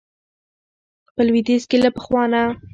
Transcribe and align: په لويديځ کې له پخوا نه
په 1.15 1.21
لويديځ 1.27 1.63
کې 1.69 1.77
له 1.83 1.89
پخوا 1.95 2.23
نه 2.31 2.43